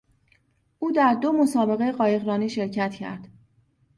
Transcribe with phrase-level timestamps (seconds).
[0.79, 3.27] او در دو مسابقهی قایقرانی شرکت کرد.